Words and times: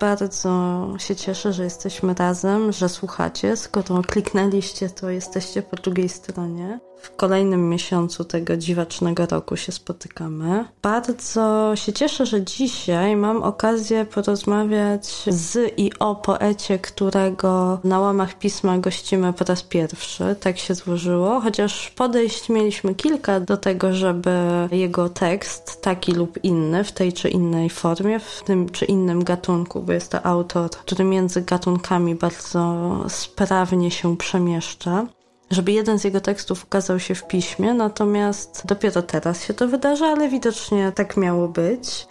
Bardzo 0.00 0.88
się 0.98 1.16
cieszę, 1.16 1.52
że 1.52 1.64
jesteśmy 1.64 2.14
razem, 2.14 2.72
że 2.72 2.88
słuchacie. 2.88 3.56
Skoro 3.56 4.02
kliknęliście, 4.02 4.90
to 4.90 5.10
jesteście 5.10 5.62
po 5.62 5.76
drugiej 5.76 6.08
stronie. 6.08 6.80
W 7.02 7.16
kolejnym 7.16 7.68
miesiącu 7.68 8.24
tego 8.24 8.56
dziwacznego 8.56 9.26
roku 9.26 9.56
się 9.56 9.72
spotykamy. 9.72 10.64
Bardzo 10.82 11.72
się 11.76 11.92
cieszę, 11.92 12.26
że 12.26 12.42
dzisiaj 12.44 13.16
mam 13.16 13.42
okazję 13.42 14.04
porozmawiać 14.04 15.06
z 15.26 15.78
i 15.78 15.92
o 15.98 16.14
poecie, 16.14 16.78
którego 16.78 17.78
na 17.84 18.00
łamach 18.00 18.38
pisma 18.38 18.78
gościmy 18.78 19.32
po 19.32 19.44
raz 19.44 19.62
pierwszy. 19.62 20.36
Tak 20.40 20.58
się 20.58 20.74
złożyło, 20.74 21.40
chociaż 21.40 21.90
podejść 21.90 22.48
mieliśmy 22.48 22.94
kilka 22.94 23.40
do 23.40 23.56
tego, 23.56 23.92
żeby 23.92 24.30
jego 24.70 25.08
tekst, 25.08 25.82
taki 25.82 26.12
lub 26.12 26.44
inny, 26.44 26.84
w 26.84 26.92
tej 26.92 27.12
czy 27.12 27.28
innej 27.28 27.70
formie, 27.70 28.18
w 28.18 28.42
tym 28.42 28.68
czy 28.68 28.84
innym 28.84 29.24
gatunku, 29.24 29.82
bo 29.90 29.94
jest 29.94 30.10
to 30.10 30.26
autor, 30.26 30.70
który 30.70 31.04
między 31.04 31.42
gatunkami 31.42 32.14
bardzo 32.14 32.90
sprawnie 33.08 33.90
się 33.90 34.16
przemieszcza 34.16 35.06
żeby 35.50 35.72
jeden 35.72 35.98
z 35.98 36.04
jego 36.04 36.20
tekstów 36.20 36.64
ukazał 36.64 37.00
się 37.00 37.14
w 37.14 37.26
piśmie, 37.26 37.74
natomiast 37.74 38.62
dopiero 38.66 39.02
teraz 39.02 39.44
się 39.44 39.54
to 39.54 39.68
wydarza, 39.68 40.06
ale 40.06 40.28
widocznie 40.28 40.92
tak 40.92 41.16
miało 41.16 41.48
być. 41.48 42.06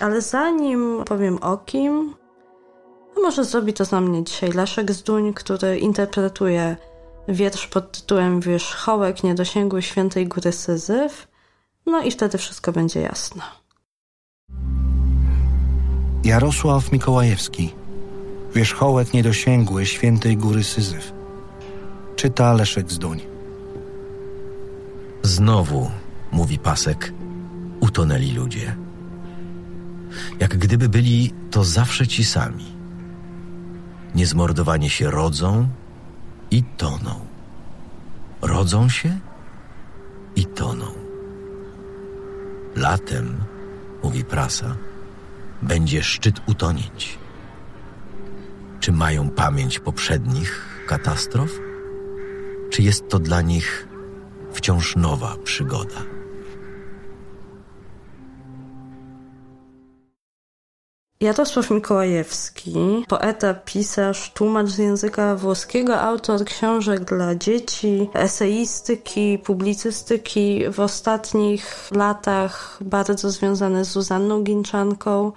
Ale 0.00 0.20
zanim 0.20 1.04
powiem 1.06 1.38
o 1.42 1.56
kim, 1.56 2.14
a 3.16 3.20
może 3.20 3.44
zrobi 3.44 3.72
to 3.72 3.84
za 3.84 4.00
mnie 4.00 4.24
dzisiaj 4.24 4.52
Leszek 4.52 4.92
Zduń, 4.92 5.34
który 5.34 5.78
interpretuje 5.78 6.76
wiersz 7.28 7.66
pod 7.66 7.92
tytułem 7.92 8.40
Wierzchołek 8.40 9.24
niedosięgły 9.24 9.82
świętej 9.82 10.28
góry 10.28 10.52
Syzyf, 10.52 11.28
no 11.86 12.02
i 12.02 12.10
wtedy 12.10 12.38
wszystko 12.38 12.72
będzie 12.72 13.00
jasne. 13.00 13.63
Jarosław 16.24 16.92
Mikołajewski 16.92 17.72
Wierzchołek 18.54 19.12
niedosięgły 19.12 19.86
świętej 19.86 20.36
góry 20.36 20.64
Syzyf 20.64 21.12
Czyta 22.16 22.52
Leszek 22.52 22.92
Zduń. 22.92 23.20
Znowu, 25.22 25.90
mówi 26.32 26.58
pasek, 26.58 27.12
utonęli 27.80 28.32
ludzie. 28.32 28.76
Jak 30.40 30.58
gdyby 30.58 30.88
byli 30.88 31.32
to 31.50 31.64
zawsze 31.64 32.06
ci 32.06 32.24
sami. 32.24 32.64
Niezmordowanie 34.14 34.90
się 34.90 35.10
rodzą 35.10 35.68
i 36.50 36.62
toną. 36.62 37.20
Rodzą 38.42 38.88
się 38.88 39.18
i 40.36 40.44
toną. 40.44 40.86
Latem, 42.76 43.36
mówi 44.02 44.24
prasa, 44.24 44.76
będzie 45.64 46.02
szczyt 46.02 46.40
utonięć. 46.46 47.18
Czy 48.80 48.92
mają 48.92 49.30
pamięć 49.30 49.78
poprzednich 49.78 50.84
katastrof? 50.86 51.50
czy 52.74 52.82
jest 52.82 53.08
to 53.08 53.18
dla 53.18 53.42
nich 53.42 53.88
wciąż 54.52 54.96
nowa 54.96 55.36
przygoda. 55.44 56.02
Jarosław 61.20 61.70
Mikołajewski, 61.70 63.04
poeta, 63.08 63.54
pisarz, 63.54 64.32
tłumacz 64.32 64.68
z 64.68 64.78
języka 64.78 65.36
włoskiego, 65.36 66.00
autor 66.00 66.44
książek 66.44 67.04
dla 67.04 67.34
dzieci, 67.34 68.10
eseistyki, 68.14 69.38
publicystyki 69.38 70.64
w 70.72 70.80
ostatnich 70.80 71.90
latach 71.90 72.78
bardzo 72.80 73.30
związane 73.30 73.84
z 73.84 73.88
Zuzanną 73.88 74.42
Ginczanką. 74.42 75.32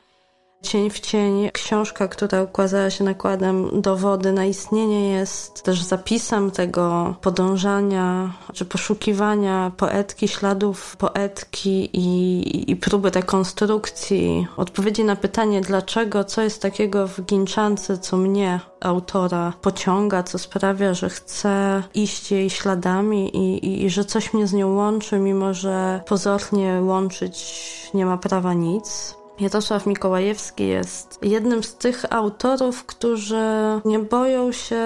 Cień 0.67 0.89
w 0.89 1.00
cień, 1.00 1.50
książka, 1.53 2.07
która 2.07 2.44
ukazała 2.44 2.89
się 2.89 3.03
nakładem 3.03 3.81
dowody 3.81 4.31
na 4.31 4.45
istnienie, 4.45 5.09
jest 5.09 5.63
też 5.63 5.83
zapisem 5.83 6.51
tego 6.51 7.16
podążania 7.22 8.33
czy 8.53 8.66
poszukiwania 8.66 9.72
poetki, 9.77 10.27
śladów 10.27 10.97
poetki 10.97 11.89
i, 11.94 12.72
i 12.72 12.75
próby 12.75 13.09
rekonstrukcji, 13.09 14.47
odpowiedzi 14.57 15.03
na 15.03 15.16
pytanie, 15.16 15.61
dlaczego, 15.61 16.23
co 16.23 16.41
jest 16.41 16.61
takiego 16.61 17.07
w 17.07 17.22
Ginczance, 17.22 17.97
co 17.97 18.17
mnie, 18.17 18.59
autora, 18.79 19.53
pociąga, 19.61 20.23
co 20.23 20.39
sprawia, 20.39 20.94
że 20.94 21.09
chcę 21.09 21.83
iść 21.94 22.31
jej 22.31 22.50
śladami 22.50 23.38
i, 23.38 23.66
i, 23.66 23.85
i 23.85 23.89
że 23.89 24.06
coś 24.06 24.33
mnie 24.33 24.47
z 24.47 24.53
nią 24.53 24.75
łączy, 24.75 25.19
mimo 25.19 25.53
że 25.53 26.01
pozornie 26.07 26.81
łączyć 26.81 27.63
nie 27.94 28.06
ma 28.06 28.17
prawa 28.17 28.53
nic. 28.53 29.17
Jarosław 29.39 29.85
Mikołajewski 29.85 30.67
jest 30.67 31.19
jednym 31.21 31.63
z 31.63 31.75
tych 31.75 32.13
autorów, 32.13 32.85
którzy 32.85 33.45
nie 33.85 33.99
boją 33.99 34.51
się 34.51 34.85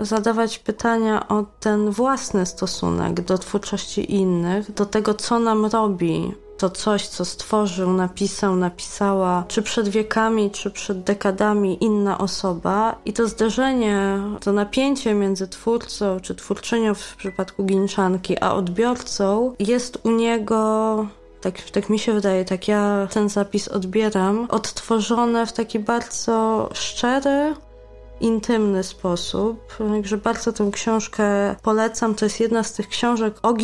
zadawać 0.00 0.58
pytania 0.58 1.28
o 1.28 1.44
ten 1.60 1.90
własny 1.90 2.46
stosunek 2.46 3.20
do 3.20 3.38
twórczości 3.38 4.14
innych, 4.14 4.72
do 4.72 4.86
tego, 4.86 5.14
co 5.14 5.38
nam 5.38 5.66
robi 5.66 6.32
to 6.58 6.70
coś, 6.70 7.08
co 7.08 7.24
stworzył, 7.24 7.92
napisał, 7.92 8.56
napisała, 8.56 9.44
czy 9.48 9.62
przed 9.62 9.88
wiekami, 9.88 10.50
czy 10.50 10.70
przed 10.70 11.02
dekadami 11.02 11.84
inna 11.84 12.18
osoba. 12.18 12.98
I 13.04 13.12
to 13.12 13.28
zderzenie, 13.28 14.20
to 14.40 14.52
napięcie 14.52 15.14
między 15.14 15.48
twórcą, 15.48 16.20
czy 16.20 16.34
twórczynią 16.34 16.94
w 16.94 17.16
przypadku 17.16 17.64
Ginczanki, 17.64 18.38
a 18.40 18.54
odbiorcą 18.54 19.54
jest 19.58 19.98
u 20.02 20.10
niego 20.10 21.06
tak, 21.44 21.70
tak 21.70 21.90
mi 21.90 21.98
się 21.98 22.12
wydaje, 22.12 22.44
tak 22.44 22.68
ja 22.68 23.08
ten 23.10 23.28
zapis 23.28 23.68
odbieram, 23.68 24.46
odtworzone 24.50 25.46
w 25.46 25.52
taki 25.52 25.78
bardzo 25.78 26.68
szczery, 26.72 27.54
intymny 28.20 28.82
sposób. 28.82 29.76
Także 29.78 30.16
bardzo 30.16 30.52
tę 30.52 30.70
książkę 30.72 31.24
polecam. 31.62 32.14
To 32.14 32.24
jest 32.24 32.40
jedna 32.40 32.62
z 32.62 32.72
tych 32.72 32.88
książek 32.88 33.34
o 33.42 33.54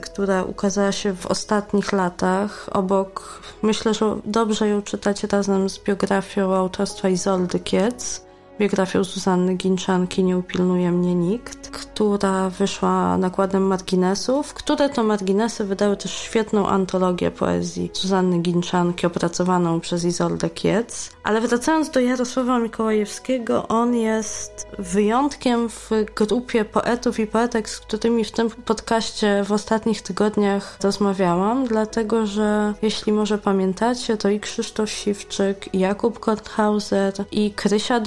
która 0.00 0.42
ukazała 0.42 0.92
się 0.92 1.14
w 1.14 1.26
ostatnich 1.26 1.92
latach. 1.92 2.68
Obok, 2.72 3.42
myślę, 3.62 3.94
że 3.94 4.16
dobrze 4.24 4.68
ją 4.68 4.82
czytać 4.82 5.24
razem 5.24 5.68
z 5.68 5.78
biografią 5.78 6.54
autorstwa 6.54 7.08
Izoldy 7.08 7.60
Kiec 7.60 8.25
biografią 8.58 9.04
Zuzanny 9.04 9.54
Ginczanki 9.54 10.24
Nie 10.24 10.38
upilnuje 10.38 10.92
mnie 10.92 11.14
nikt, 11.14 11.70
która 11.70 12.50
wyszła 12.50 13.18
nakładem 13.18 13.62
marginesów, 13.62 14.54
które 14.54 14.88
to 14.88 15.02
marginesy 15.02 15.64
wydały 15.64 15.96
też 15.96 16.12
świetną 16.12 16.66
antologię 16.68 17.30
poezji 17.30 17.90
Zuzanny 17.92 18.38
Ginczanki 18.38 19.06
opracowaną 19.06 19.80
przez 19.80 20.04
Izoldę 20.04 20.50
Kiec. 20.50 21.10
Ale 21.22 21.40
wracając 21.40 21.90
do 21.90 22.00
Jarosława 22.00 22.58
Mikołajewskiego, 22.58 23.68
on 23.68 23.94
jest 23.94 24.66
wyjątkiem 24.78 25.68
w 25.68 25.90
grupie 26.16 26.64
poetów 26.64 27.18
i 27.18 27.26
poetek, 27.26 27.70
z 27.70 27.80
którymi 27.80 28.24
w 28.24 28.32
tym 28.32 28.50
podcaście 28.50 29.44
w 29.44 29.52
ostatnich 29.52 30.02
tygodniach 30.02 30.78
rozmawiałam, 30.82 31.66
dlatego 31.66 32.26
że 32.26 32.74
jeśli 32.82 33.12
może 33.12 33.38
pamiętacie, 33.38 34.16
to 34.16 34.28
i 34.28 34.40
Krzysztof 34.40 34.90
Siwczyk, 34.90 35.74
i 35.74 35.78
Jakub 35.78 36.18
Korthauser, 36.18 37.12
i 37.32 37.50
Krysia 37.50 38.00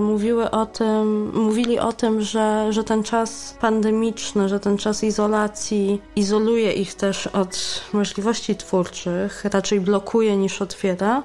Mówiły 0.00 0.50
o 0.50 0.66
tym, 0.66 1.32
mówili 1.34 1.78
o 1.78 1.92
tym, 1.92 2.22
że, 2.22 2.72
że 2.72 2.84
ten 2.84 3.02
czas 3.02 3.56
pandemiczny, 3.60 4.48
że 4.48 4.60
ten 4.60 4.78
czas 4.78 5.04
izolacji 5.04 6.02
izoluje 6.16 6.72
ich 6.72 6.94
też 6.94 7.26
od 7.26 7.84
możliwości 7.92 8.56
twórczych, 8.56 9.44
raczej 9.44 9.80
blokuje 9.80 10.36
niż 10.36 10.62
otwiera. 10.62 11.22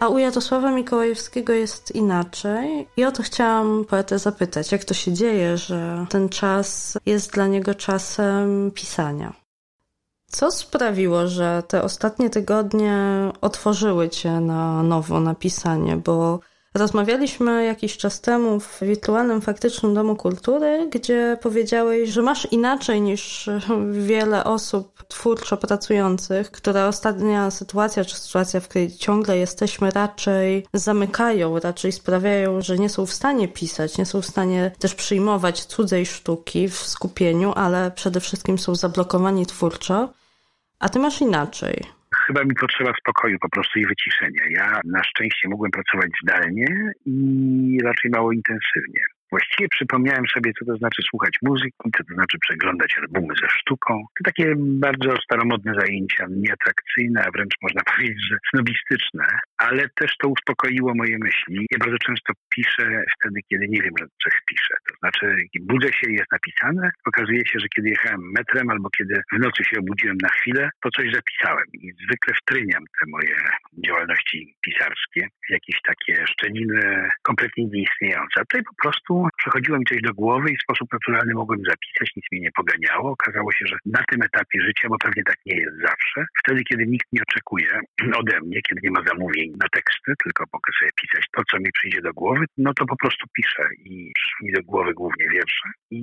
A 0.00 0.08
u 0.08 0.18
Jarosława 0.18 0.70
Mikołajewskiego 0.70 1.52
jest 1.52 1.94
inaczej. 1.94 2.88
I 2.96 3.04
o 3.04 3.12
to 3.12 3.22
chciałam 3.22 3.84
poetę 3.84 4.18
zapytać, 4.18 4.72
jak 4.72 4.84
to 4.84 4.94
się 4.94 5.12
dzieje, 5.12 5.58
że 5.58 6.06
ten 6.08 6.28
czas 6.28 6.98
jest 7.06 7.32
dla 7.32 7.46
niego 7.46 7.74
czasem 7.74 8.70
pisania. 8.74 9.32
Co 10.26 10.50
sprawiło, 10.50 11.26
że 11.26 11.62
te 11.68 11.82
ostatnie 11.82 12.30
tygodnie 12.30 12.96
otworzyły 13.40 14.08
cię 14.08 14.40
na 14.40 14.82
nowo 14.82 15.20
na 15.20 15.34
pisanie? 15.34 15.96
Bo 15.96 16.40
Rozmawialiśmy 16.78 17.64
jakiś 17.64 17.96
czas 17.96 18.20
temu 18.20 18.60
w 18.60 18.78
wirtualnym 18.82 19.40
faktycznym 19.40 19.94
Domu 19.94 20.16
Kultury, 20.16 20.88
gdzie 20.92 21.38
powiedziałeś, 21.42 22.10
że 22.10 22.22
masz 22.22 22.52
inaczej 22.52 23.00
niż 23.00 23.50
wiele 23.92 24.44
osób 24.44 25.04
twórczo 25.08 25.56
pracujących, 25.56 26.50
które 26.50 26.86
ostatnia 26.86 27.50
sytuacja, 27.50 28.04
czy 28.04 28.16
sytuacja, 28.16 28.60
w 28.60 28.68
której 28.68 28.96
ciągle 28.96 29.38
jesteśmy, 29.38 29.90
raczej 29.90 30.66
zamykają, 30.72 31.58
raczej 31.58 31.92
sprawiają, 31.92 32.60
że 32.60 32.78
nie 32.78 32.88
są 32.88 33.06
w 33.06 33.12
stanie 33.12 33.48
pisać, 33.48 33.98
nie 33.98 34.06
są 34.06 34.22
w 34.22 34.26
stanie 34.26 34.72
też 34.78 34.94
przyjmować 34.94 35.64
cudzej 35.64 36.06
sztuki 36.06 36.68
w 36.68 36.76
skupieniu, 36.76 37.52
ale 37.56 37.90
przede 37.90 38.20
wszystkim 38.20 38.58
są 38.58 38.74
zablokowani 38.74 39.46
twórczo. 39.46 40.08
A 40.78 40.88
ty 40.88 40.98
masz 40.98 41.20
inaczej 41.20 41.93
chyba 42.26 42.44
mi 42.44 42.54
potrzeba 42.54 42.92
spokoju 43.00 43.38
po 43.38 43.48
prostu 43.48 43.78
i 43.78 43.86
wyciszenia. 43.86 44.42
Ja 44.50 44.80
na 44.84 45.02
szczęście 45.04 45.48
mogłem 45.48 45.70
pracować 45.70 46.10
zdalnie 46.22 46.66
i 47.06 47.78
raczej 47.84 48.10
mało 48.10 48.32
intensywnie. 48.32 49.02
Właściwie 49.30 49.68
przypomniałem 49.68 50.24
sobie, 50.34 50.52
co 50.58 50.64
to 50.64 50.76
znaczy 50.76 51.02
słuchać 51.10 51.38
muzyki, 51.42 51.90
co 51.96 52.04
to 52.04 52.14
znaczy 52.14 52.38
przeglądać 52.38 52.96
albumy 52.98 53.34
ze 53.42 53.48
sztuką. 53.48 54.04
To 54.18 54.24
takie 54.24 54.54
bardzo 54.58 55.16
staromodne 55.24 55.72
zajęcia, 55.80 56.26
nieatrakcyjne, 56.30 57.24
a 57.26 57.30
wręcz 57.30 57.54
można 57.62 57.82
powiedzieć, 57.92 58.22
że 58.30 58.36
snobistyczne, 58.50 59.24
ale 59.58 59.88
też 60.00 60.12
to 60.22 60.28
uspokoiło 60.28 60.94
moje 60.94 61.18
myśli. 61.18 61.66
Ja 61.70 61.78
bardzo 61.78 61.98
często 61.98 62.32
piszę 62.48 63.02
wtedy, 63.18 63.40
kiedy 63.48 63.68
nie 63.68 63.82
wiem, 63.82 63.94
że 64.00 64.06
coś 64.24 64.34
piszę. 64.46 64.74
To 64.88 64.94
znaczy, 64.98 65.36
budzę 65.60 65.88
się 65.88 66.06
jest 66.12 66.32
napisane. 66.32 66.90
Okazuje 67.06 67.46
się, 67.46 67.58
że 67.58 67.68
kiedy 67.68 67.88
jechałem 67.88 68.20
metrem 68.38 68.70
albo 68.70 68.88
kiedy 68.90 69.22
w 69.32 69.38
nocy 69.38 69.64
się 69.64 69.78
obudziłem 69.78 70.16
na 70.22 70.28
chwilę, 70.28 70.70
to 70.82 70.90
coś 70.96 71.06
zapisałem 71.12 71.66
i 71.72 71.92
zwykle 72.04 72.34
wtryniam 72.42 72.84
te 73.00 73.10
moje 73.10 73.36
działalności 73.86 74.54
pisarskie 74.64 75.28
w 75.46 75.50
jakieś 75.50 75.76
takie 75.86 76.26
szczeliny 76.26 77.08
kompletnie 77.22 77.64
nieistniejące. 77.64 78.40
A 78.40 78.44
tutaj 78.44 78.62
po 78.62 78.74
prostu 78.82 79.13
przechodziło 79.36 79.78
mi 79.78 79.84
coś 79.90 80.00
do 80.02 80.14
głowy 80.14 80.46
i 80.50 80.56
w 80.56 80.62
sposób 80.66 80.86
naturalny 80.92 81.34
mogłem 81.34 81.60
zapisać, 81.72 82.08
nic 82.16 82.26
mnie 82.32 82.40
nie 82.40 82.52
poganiało. 82.60 83.10
Okazało 83.10 83.52
się, 83.52 83.64
że 83.66 83.76
na 83.86 84.02
tym 84.10 84.22
etapie 84.22 84.58
życia, 84.66 84.88
bo 84.88 84.96
pewnie 84.98 85.22
tak 85.30 85.38
nie 85.46 85.56
jest 85.56 85.76
zawsze, 85.88 86.26
wtedy, 86.40 86.60
kiedy 86.68 86.86
nikt 86.86 87.06
nie 87.12 87.22
oczekuje 87.28 87.70
ode 88.20 88.40
mnie, 88.40 88.60
kiedy 88.66 88.80
nie 88.84 88.90
ma 88.90 89.02
zamówień 89.10 89.48
na 89.62 89.68
teksty, 89.68 90.12
tylko 90.24 90.44
mogę 90.52 90.70
sobie 90.78 90.90
pisać 91.00 91.24
to, 91.36 91.42
co 91.50 91.56
mi 91.58 91.70
przyjdzie 91.72 92.00
do 92.00 92.12
głowy, 92.12 92.44
no 92.58 92.74
to 92.74 92.86
po 92.86 92.96
prostu 92.96 93.26
piszę 93.36 93.64
i 93.78 94.12
mi 94.42 94.52
do 94.52 94.62
głowy 94.62 94.94
głównie 94.94 95.26
wiersze 95.34 95.68
i 95.90 96.02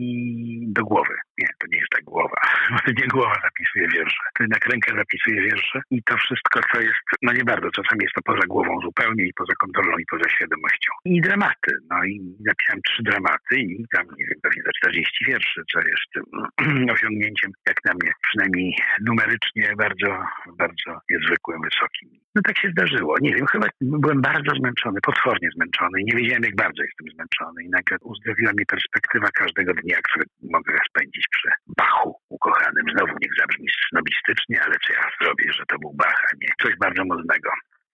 do 0.78 0.84
głowy. 0.84 1.16
Nie, 1.40 1.48
to 1.60 1.68
nie 1.72 1.78
jest 1.78 1.92
tak 1.96 2.04
głowa. 2.04 2.38
nie 3.02 3.08
głowa 3.08 3.36
zapisuje 3.44 3.88
wiersze. 3.96 4.24
To 4.36 4.44
jednak 4.44 4.66
ręka 4.66 4.96
zapisuje 4.96 5.42
wiersze 5.42 5.81
i 5.92 6.04
to 6.04 6.18
wszystko, 6.18 6.60
co 6.74 6.81
jest, 6.81 7.06
no 7.22 7.34
nie 7.34 7.44
bardzo, 7.44 7.72
czasami 7.72 8.00
jest 8.02 8.16
to 8.16 8.22
poza 8.22 8.46
głową 8.48 8.80
zupełnie 8.81 9.25
i 9.25 9.34
poza 9.34 9.54
kontrolą 9.63 9.98
i 9.98 10.06
poza 10.12 10.30
świadomością. 10.30 10.92
I 11.06 11.22
dramaty. 11.22 11.72
No 11.90 12.04
i 12.04 12.13
napisałem 12.46 12.81
trzy 12.88 13.00
dramaty 13.03 13.56
i 13.56 13.86
tam, 13.95 14.06
nie 14.18 14.25
wiem, 14.27 14.39
pewnie 14.44 14.62
za 14.65 14.71
40 14.71 15.25
wierszy, 15.27 15.62
co 15.71 15.80
jest 15.80 16.12
osiągnięciem, 16.95 17.51
jak 17.68 17.77
na 17.86 17.94
mnie, 17.94 18.12
przynajmniej 18.21 18.75
numerycznie 19.07 19.74
bardzo, 19.77 20.12
bardzo 20.57 20.92
niezwykłym, 21.09 21.62
wysokim. 21.62 22.09
No 22.36 22.42
tak 22.48 22.57
się 22.57 22.69
zdarzyło. 22.69 23.15
Nie 23.21 23.33
wiem, 23.36 23.45
chyba 23.48 23.68
byłem 23.81 24.21
bardzo 24.21 24.51
zmęczony, 24.59 25.00
potwornie 25.01 25.50
zmęczony 25.56 26.01
i 26.01 26.06
nie 26.06 26.15
wiedziałem, 26.18 26.44
jak 26.44 26.56
bardzo 26.56 26.83
jestem 26.83 27.07
zmęczony. 27.15 27.63
I 27.63 27.69
nagle 27.69 27.98
uzdrowiła 28.01 28.51
mi 28.59 28.65
perspektywa 28.65 29.27
każdego 29.42 29.74
dnia, 29.74 29.98
który 30.07 30.25
mogę 30.56 30.74
spędzić 30.89 31.25
przy 31.31 31.50
Bachu 31.77 32.15
ukochanym. 32.30 32.86
Znowu 32.95 33.13
niech 33.21 33.33
zabrzmi 33.39 33.68
snobistycznie, 33.89 34.62
ale 34.65 34.75
co 34.83 34.94
ja 34.94 35.06
zrobię, 35.21 35.53
że 35.53 35.63
to 35.68 35.80
był 35.80 35.94
Bach, 35.94 36.21
a 36.31 36.36
nie 36.42 36.50
coś 36.62 36.74
bardzo 36.77 37.06
modnego. 37.06 37.50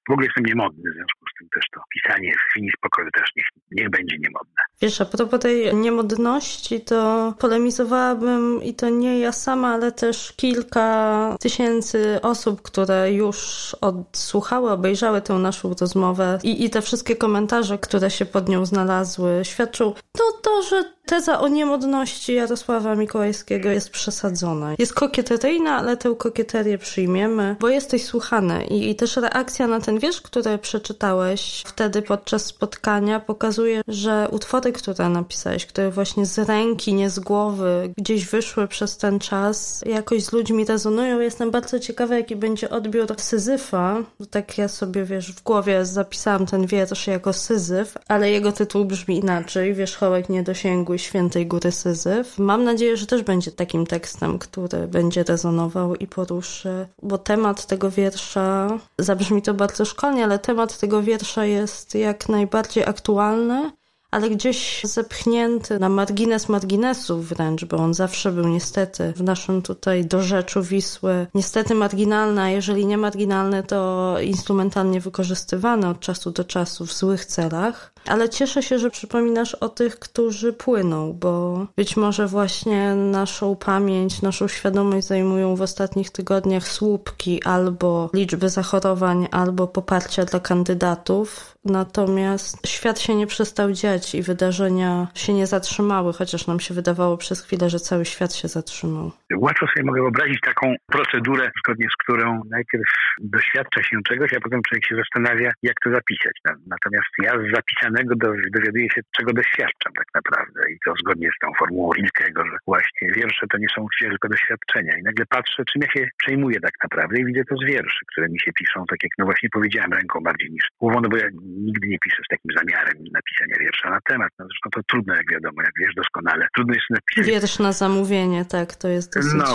W 0.07 0.11
ogóle 0.11 0.27
jestem 0.27 0.45
niemodny, 0.45 0.91
w 0.91 0.95
związku 0.95 1.23
z 1.31 1.33
tym 1.39 1.47
też 1.55 1.65
to 1.73 1.81
pisanie 1.93 2.31
w 2.33 2.45
chwili 2.49 2.69
spokoju 2.77 3.09
też 3.11 3.29
niech, 3.35 3.47
niech 3.71 3.89
będzie 3.89 4.15
niemodne. 4.17 4.61
Wiesz, 4.81 5.01
a 5.01 5.05
propos 5.05 5.39
tej 5.39 5.75
niemodności, 5.75 6.81
to 6.81 7.33
polemizowałabym 7.39 8.63
i 8.63 8.73
to 8.73 8.89
nie 8.89 9.19
ja 9.19 9.31
sama, 9.31 9.73
ale 9.73 9.91
też 9.91 10.33
kilka 10.35 11.35
tysięcy 11.39 12.19
osób, 12.21 12.61
które 12.61 13.13
już 13.13 13.75
odsłuchały, 13.81 14.71
obejrzały 14.71 15.21
tę 15.21 15.33
naszą 15.33 15.73
rozmowę 15.79 16.39
i, 16.43 16.65
i 16.65 16.69
te 16.69 16.81
wszystkie 16.81 17.15
komentarze, 17.15 17.77
które 17.77 18.11
się 18.11 18.25
pod 18.25 18.49
nią 18.49 18.65
znalazły, 18.65 19.41
świadczą 19.43 19.93
to 20.17 20.23
to, 20.41 20.61
że 20.61 20.83
teza 21.05 21.39
o 21.39 21.47
niemodności 21.47 22.33
Jarosława 22.33 22.95
Mikołajskiego 22.95 23.69
jest 23.69 23.89
przesadzona. 23.89 24.75
Jest 24.79 24.93
kokieteryjna, 24.93 25.77
ale 25.77 25.97
tę 25.97 26.15
kokieterię 26.17 26.77
przyjmiemy, 26.77 27.55
bo 27.59 27.69
jesteś 27.69 28.05
słuchany 28.05 28.65
i, 28.65 28.89
i 28.89 28.95
też 28.95 29.17
reakcja 29.17 29.67
na 29.67 29.81
ten 29.81 29.99
wiersz, 29.99 30.21
który 30.21 30.57
przeczytałeś 30.57 31.63
wtedy 31.65 32.01
podczas 32.01 32.45
spotkania 32.45 33.19
pokazuje, 33.19 33.81
że 33.87 34.27
utwory, 34.31 34.66
które 34.73 35.09
napisałeś, 35.09 35.65
które 35.65 35.91
właśnie 35.91 36.25
z 36.25 36.37
ręki, 36.37 36.93
nie 36.93 37.09
z 37.09 37.19
głowy 37.19 37.93
gdzieś 37.97 38.25
wyszły 38.25 38.67
przez 38.67 38.97
ten 38.97 39.19
czas, 39.19 39.83
jakoś 39.85 40.23
z 40.23 40.31
ludźmi 40.31 40.65
rezonują. 40.65 41.19
Jestem 41.19 41.51
bardzo 41.51 41.79
ciekawa, 41.79 42.17
jaki 42.17 42.35
będzie 42.35 42.69
odbiór 42.69 43.07
Syzyfa. 43.17 44.03
Tak 44.29 44.57
ja 44.57 44.67
sobie, 44.67 45.03
wiesz, 45.03 45.31
w 45.31 45.43
głowie 45.43 45.85
zapisałam 45.85 46.45
ten 46.45 46.65
wiersz 46.65 47.07
jako 47.07 47.33
Syzyf, 47.33 47.97
ale 48.07 48.31
jego 48.31 48.51
tytuł 48.51 48.85
brzmi 48.85 49.17
inaczej. 49.17 49.73
Wierzchołek 49.73 50.29
niedosięgły 50.29 50.99
świętej 50.99 51.47
góry 51.47 51.71
Syzyf. 51.71 52.39
Mam 52.39 52.63
nadzieję, 52.63 52.97
że 52.97 53.05
też 53.05 53.23
będzie 53.23 53.51
takim 53.51 53.85
tekstem, 53.85 54.39
który 54.39 54.87
będzie 54.87 55.23
rezonował 55.23 55.95
i 55.95 56.07
poruszy, 56.07 56.87
bo 57.03 57.17
temat 57.17 57.65
tego 57.65 57.91
wiersza, 57.91 58.79
zabrzmi 58.97 59.41
to 59.41 59.53
bardzo 59.53 59.85
szkolnie, 59.85 60.23
ale 60.23 60.39
temat 60.39 60.77
tego 60.77 61.01
wiersza 61.01 61.45
jest 61.45 61.95
jak 61.95 62.29
najbardziej 62.29 62.85
aktualny 62.85 63.71
ale 64.11 64.29
gdzieś 64.29 64.81
zepchnięty 64.83 65.79
na 65.79 65.89
margines 65.89 66.49
marginesów 66.49 67.29
wręcz, 67.29 67.65
bo 67.65 67.77
on 67.77 67.93
zawsze 67.93 68.31
był 68.31 68.47
niestety 68.47 69.13
w 69.15 69.23
naszym 69.23 69.61
tutaj 69.61 70.05
dorzeczu 70.05 70.63
Wisły 70.63 71.27
niestety 71.35 71.75
marginalny, 71.75 72.41
a 72.41 72.49
jeżeli 72.49 72.85
nie 72.85 72.97
marginalny, 72.97 73.63
to 73.63 74.15
instrumentalnie 74.21 75.01
wykorzystywany 75.01 75.87
od 75.87 75.99
czasu 75.99 76.31
do 76.31 76.43
czasu 76.43 76.85
w 76.85 76.93
złych 76.93 77.25
celach. 77.25 77.93
Ale 78.07 78.29
cieszę 78.29 78.63
się, 78.63 78.79
że 78.79 78.89
przypominasz 78.89 79.55
o 79.55 79.69
tych, 79.69 79.99
którzy 79.99 80.53
płyną, 80.53 81.13
bo 81.13 81.67
być 81.77 81.97
może 81.97 82.27
właśnie 82.27 82.95
naszą 82.95 83.55
pamięć, 83.55 84.21
naszą 84.21 84.47
świadomość 84.47 85.07
zajmują 85.07 85.55
w 85.55 85.61
ostatnich 85.61 86.09
tygodniach 86.11 86.63
słupki 86.63 87.43
albo 87.43 88.09
liczby 88.13 88.49
zachorowań, 88.49 89.27
albo 89.31 89.67
poparcia 89.67 90.25
dla 90.25 90.39
kandydatów. 90.39 91.57
Natomiast 91.65 92.67
świat 92.67 92.99
się 92.99 93.15
nie 93.15 93.27
przestał 93.27 93.71
dziać 93.71 94.15
i 94.15 94.21
wydarzenia 94.21 95.07
się 95.15 95.33
nie 95.33 95.47
zatrzymały, 95.47 96.13
chociaż 96.13 96.47
nam 96.47 96.59
się 96.59 96.73
wydawało 96.73 97.17
przez 97.17 97.41
chwilę, 97.41 97.69
że 97.69 97.79
cały 97.79 98.05
świat 98.05 98.33
się 98.33 98.47
zatrzymał. 98.47 99.11
Łatwo 99.37 99.65
sobie 99.67 99.85
mogę 99.85 100.01
wyobrazić 100.01 100.39
taką 100.41 100.75
procedurę, 100.91 101.51
zgodnie 101.59 101.87
z 101.93 102.03
którą 102.03 102.41
najpierw 102.49 102.89
doświadcza 103.21 103.83
się 103.83 103.97
czegoś, 104.07 104.33
a 104.33 104.39
potem 104.39 104.61
człowiek 104.67 104.85
się 104.85 104.95
zastanawia, 104.95 105.51
jak 105.63 105.75
to 105.83 105.89
zapisać. 105.89 106.33
Natomiast 106.45 107.11
ja 107.23 107.31
z 107.31 107.53
zapisanego 107.97 108.15
dowiaduję 108.53 108.87
się, 108.95 109.01
czego 109.17 109.33
doświadczam 109.33 109.93
tak 109.93 110.07
naprawdę. 110.15 110.59
I 110.71 110.77
to 110.85 110.93
zgodnie 110.99 111.29
z 111.35 111.39
tą 111.41 111.47
formułą 111.59 111.93
Rilkego, 111.93 112.45
że 112.45 112.57
właśnie 112.67 113.11
wiersze 113.11 113.47
to 113.51 113.57
nie 113.57 113.67
są 113.75 113.85
tylko 113.99 114.29
doświadczenia. 114.29 114.97
I 114.97 115.03
nagle 115.03 115.25
patrzę, 115.25 115.63
czym 115.71 115.81
ja 115.81 115.89
się 115.91 116.07
przejmuję 116.17 116.59
tak 116.59 116.73
naprawdę 116.83 117.19
i 117.19 117.25
widzę 117.25 117.43
to 117.49 117.55
z 117.57 117.65
wierszy, 117.65 118.05
które 118.11 118.29
mi 118.29 118.39
się 118.39 118.51
piszą, 118.53 118.85
tak 118.89 119.03
jak 119.03 119.11
no 119.17 119.25
właśnie 119.25 119.49
powiedziałem, 119.49 119.93
ręką 119.93 120.19
bardziej 120.21 120.51
niż 120.51 120.67
głową, 120.79 121.01
no 121.01 121.09
bo 121.09 121.17
ja 121.17 121.27
nigdy 121.67 121.87
nie 121.87 121.99
piszę 121.99 122.21
z 122.25 122.29
takim 122.29 122.51
zamiarem 122.57 122.97
napisania 123.13 123.55
wiersza 123.59 123.89
na 123.89 123.99
temat. 124.09 124.31
No 124.39 124.45
zresztą 124.45 124.69
to 124.69 124.81
trudno, 124.87 125.15
jak 125.15 125.31
wiadomo, 125.31 125.61
jak 125.61 125.73
wiesz 125.79 125.95
doskonale. 125.95 126.47
Trudno 126.55 126.73
jest 126.73 126.89
napisać. 126.89 127.25
Wiersz 127.25 127.59
na 127.59 127.71
zamówienie, 127.71 128.45
tak, 128.45 128.75
to 128.75 128.87
jest 128.87 129.13
dosyć 129.13 129.33
no 129.33 129.45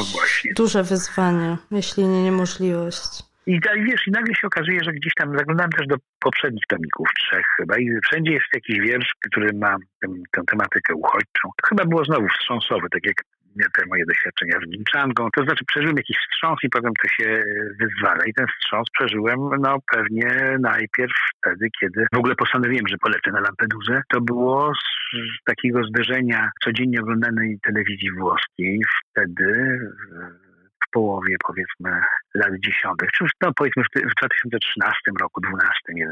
duże 0.56 0.82
wyzwanie, 0.82 1.56
jeśli 1.70 2.04
nie 2.04 2.22
niemożliwość. 2.22 3.31
I 3.46 3.60
wiesz, 3.76 4.06
i 4.06 4.10
nagle 4.10 4.34
się 4.34 4.46
okazuje, 4.46 4.78
że 4.84 4.92
gdzieś 4.92 5.14
tam 5.14 5.38
zaglądałem 5.38 5.72
też 5.72 5.86
do 5.86 5.96
poprzednich 6.20 6.64
tomików, 6.68 7.08
trzech 7.18 7.46
chyba, 7.56 7.78
i 7.78 7.90
wszędzie 8.04 8.32
jest 8.32 8.46
jakiś 8.54 8.80
wiersz, 8.80 9.12
który 9.26 9.52
ma 9.52 9.76
tę, 10.32 10.42
tematykę 10.46 10.94
uchodźczą. 10.94 11.50
Chyba 11.68 11.84
było 11.84 12.04
znowu 12.04 12.28
wstrząsowy, 12.28 12.86
tak 12.90 13.06
jak 13.06 13.16
te 13.78 13.86
moje 13.86 14.04
doświadczenia 14.06 14.58
z 14.66 14.70
Ginczangą. 14.70 15.28
To 15.36 15.44
znaczy 15.44 15.64
przeżyłem 15.64 15.96
jakiś 15.96 16.16
wstrząs 16.16 16.58
i 16.62 16.68
potem 16.68 16.92
to 17.02 17.08
się 17.08 17.44
wyzwala. 17.80 18.24
I 18.26 18.34
ten 18.34 18.46
wstrząs 18.46 18.86
przeżyłem 18.92 19.38
no 19.60 19.78
pewnie 19.92 20.56
najpierw 20.60 21.12
wtedy, 21.38 21.68
kiedy 21.80 22.06
w 22.14 22.18
ogóle 22.18 22.34
postanowiłem, 22.34 22.88
że 22.88 22.96
polecę 22.98 23.30
na 23.32 23.40
Lampedusę. 23.40 24.02
To 24.08 24.20
było 24.20 24.72
z 24.74 25.44
takiego 25.44 25.84
zderzenia 25.84 26.50
codziennie 26.64 27.00
oglądanej 27.00 27.58
telewizji 27.62 28.10
włoskiej. 28.12 28.80
Wtedy 29.10 29.78
połowie 30.92 31.36
powiedzmy 31.46 32.00
lat 32.34 32.52
dziesiątych, 32.58 33.10
czy 33.10 33.24
no 33.42 33.52
powiedzmy 33.56 33.82
w, 33.82 33.86
w 33.86 34.14
2013 34.20 35.00
roku, 35.20 35.40
12, 35.40 35.70
11, 35.88 36.11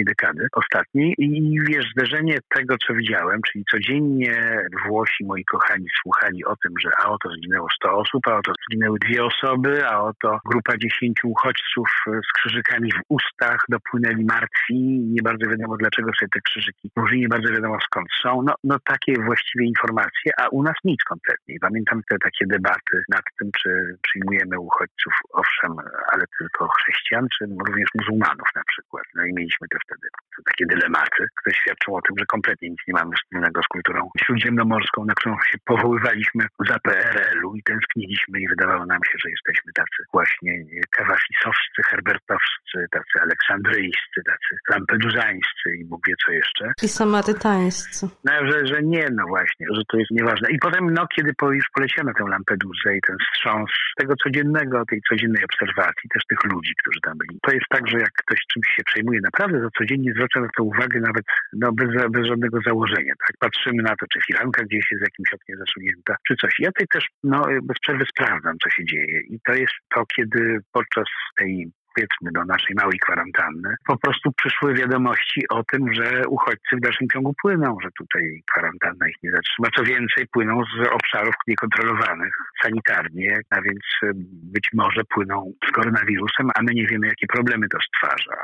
tej 0.00 0.04
dekady 0.04 0.46
ostatniej 0.52 1.14
i 1.18 1.58
wiesz, 1.68 1.86
zderzenie 1.96 2.38
tego, 2.54 2.74
co 2.86 2.94
widziałem, 2.94 3.40
czyli 3.52 3.64
codziennie 3.70 4.66
Włosi, 4.86 5.24
moi 5.24 5.44
kochani, 5.44 5.86
słuchali 6.02 6.44
o 6.44 6.56
tym, 6.56 6.72
że 6.80 6.90
a 7.04 7.08
oto 7.08 7.30
zginęło 7.30 7.66
100 7.76 7.92
osób, 7.92 8.28
a 8.28 8.36
oto 8.36 8.52
zginęły 8.68 8.98
dwie 8.98 9.24
osoby, 9.24 9.86
a 9.86 10.00
oto 10.02 10.38
grupa 10.44 10.76
10 10.76 11.24
uchodźców 11.24 11.88
z 12.06 12.32
krzyżykami 12.32 12.92
w 12.92 13.00
ustach 13.08 13.60
dopłynęli 13.68 14.24
martwi, 14.24 14.74
nie 15.14 15.22
bardzo 15.22 15.50
wiadomo 15.50 15.76
dlaczego 15.76 16.10
sobie 16.18 16.28
te 16.34 16.40
krzyżyki 16.40 16.90
może 16.96 17.16
nie 17.16 17.28
bardzo 17.28 17.52
wiadomo 17.52 17.78
skąd 17.80 18.08
są. 18.22 18.42
No, 18.42 18.54
no 18.64 18.76
takie 18.84 19.14
właściwie 19.22 19.64
informacje, 19.66 20.32
a 20.38 20.48
u 20.48 20.62
nas 20.62 20.76
nic 20.84 21.04
kompletnie. 21.04 21.56
Pamiętam 21.60 22.02
te 22.10 22.16
takie 22.18 22.46
debaty 22.46 22.96
nad 23.08 23.24
tym, 23.38 23.50
czy 23.62 23.96
przyjmujemy 24.02 24.60
uchodźców, 24.60 25.12
owszem, 25.32 25.72
ale 26.12 26.24
tylko 26.38 26.68
chrześcijan, 26.68 27.26
czy 27.38 27.44
również 27.66 27.88
muzułmanów 27.94 28.48
na 28.56 28.62
przykład. 28.66 29.04
No 29.14 29.24
i 29.24 29.32
mieliśmy 29.32 29.68
te 29.90 29.96
wtedy 29.96 30.29
takie 30.44 30.66
dylematy, 30.66 31.20
które 31.40 31.54
świadczą 31.54 31.94
o 31.94 32.02
tym, 32.02 32.16
że 32.18 32.26
kompletnie 32.26 32.70
nic 32.70 32.80
nie 32.88 32.94
mamy 32.94 33.10
wspólnego 33.16 33.62
z 33.62 33.66
kulturą 33.66 34.10
śródziemnomorską, 34.24 35.04
na 35.04 35.14
którą 35.14 35.34
się 35.34 35.58
powoływaliśmy 35.64 36.44
za 36.68 36.78
PRL-u 36.78 37.54
i 37.54 37.62
tęskniliśmy 37.62 38.40
i 38.40 38.48
wydawało 38.48 38.86
nam 38.86 39.00
się, 39.04 39.16
że 39.24 39.30
jesteśmy 39.30 39.72
tacy 39.72 39.98
właśnie 40.12 40.52
kawafisowscy, 40.90 41.78
herbertowscy, 41.90 42.78
tacy 42.90 43.14
aleksandryjscy, 43.20 44.18
tacy 44.26 44.52
lampeduzańscy 44.70 45.66
i 45.78 45.84
Bóg 45.84 46.00
wie 46.08 46.14
co 46.26 46.32
jeszcze. 46.32 46.64
I 46.82 46.88
samarytańscy. 46.88 48.08
No, 48.24 48.32
że, 48.50 48.66
że 48.66 48.82
nie, 48.82 49.06
no 49.12 49.24
właśnie, 49.26 49.66
że 49.76 49.82
to 49.88 49.96
jest 49.96 50.10
nieważne. 50.10 50.50
I 50.50 50.58
potem, 50.58 50.94
no, 50.94 51.06
kiedy 51.16 51.34
po, 51.34 51.52
już 51.52 51.66
poleciono 51.74 52.12
tę 52.14 52.24
Lampedusę 52.28 52.96
i 52.96 53.00
ten 53.06 53.16
wstrząs 53.24 53.70
tego 53.96 54.14
codziennego, 54.24 54.84
tej 54.84 55.00
codziennej 55.08 55.44
obserwacji, 55.44 56.10
też 56.14 56.22
tych 56.30 56.52
ludzi, 56.52 56.72
którzy 56.82 57.00
tam 57.00 57.18
byli. 57.18 57.38
To 57.42 57.52
jest 57.52 57.66
tak, 57.70 57.88
że 57.88 57.98
jak 57.98 58.12
ktoś 58.12 58.40
czymś 58.52 58.66
się 58.76 58.82
przejmuje 58.84 59.20
naprawdę, 59.28 59.60
to 59.60 59.68
codziennie 59.78 60.12
zwraca 60.12 60.29
na 60.36 60.48
to 60.56 60.64
uwagę 60.64 61.00
nawet 61.00 61.24
no, 61.52 61.72
bez, 61.72 61.88
bez 62.10 62.26
żadnego 62.26 62.58
założenia. 62.66 63.14
Tak? 63.26 63.36
Patrzymy 63.38 63.82
na 63.82 63.96
to, 63.96 64.06
czy 64.12 64.20
firanka 64.26 64.62
gdzieś 64.64 64.90
jest 64.90 65.02
w 65.02 65.08
jakimś 65.08 65.34
oknie 65.34 65.56
zasunięta, 65.56 66.16
czy 66.28 66.34
coś. 66.36 66.54
Ja 66.58 66.68
tutaj 66.68 66.86
też 66.92 67.08
no, 67.24 67.42
bez 67.62 67.78
przerwy 67.80 68.04
sprawdzam, 68.10 68.56
co 68.64 68.70
się 68.70 68.84
dzieje. 68.84 69.20
I 69.20 69.40
to 69.46 69.52
jest 69.54 69.74
to, 69.94 70.04
kiedy 70.16 70.58
podczas 70.72 71.06
tej 71.38 71.72
powiedzmy 71.94 72.30
do 72.32 72.44
naszej 72.44 72.74
małej 72.76 72.98
kwarantanny, 72.98 73.74
po 73.86 73.98
prostu 73.98 74.32
przyszły 74.32 74.74
wiadomości 74.74 75.48
o 75.48 75.64
tym, 75.64 75.94
że 75.94 76.22
uchodźcy 76.28 76.76
w 76.76 76.80
dalszym 76.80 77.08
ciągu 77.12 77.34
płyną, 77.42 77.76
że 77.82 77.88
tutaj 77.98 78.42
kwarantanna 78.52 79.08
ich 79.08 79.16
nie 79.22 79.30
zatrzyma. 79.30 79.68
Co 79.76 79.82
więcej, 79.82 80.26
płyną 80.32 80.62
z 80.64 80.88
obszarów 80.88 81.34
niekontrolowanych 81.46 82.34
sanitarnie, 82.62 83.40
a 83.50 83.60
więc 83.62 84.14
być 84.52 84.68
może 84.72 85.04
płyną 85.04 85.52
z 85.68 85.70
koronawirusem, 85.70 86.50
a 86.54 86.62
my 86.62 86.74
nie 86.74 86.86
wiemy, 86.86 87.06
jakie 87.06 87.26
problemy 87.26 87.68
to 87.68 87.78
stwarza 87.80 88.36